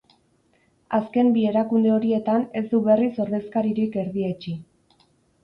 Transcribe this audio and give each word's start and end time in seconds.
Azken 0.97 1.29
bi 1.35 1.43
erakunde 1.49 1.91
horietan 1.97 2.47
ez 2.63 2.65
du 2.73 2.81
berriz 2.89 3.11
ordezkaririk 3.27 4.01
erdietsi. 4.07 4.57